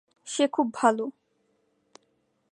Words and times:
সে 0.27 0.43
খুব 0.47 0.67
ভাল 0.73 0.97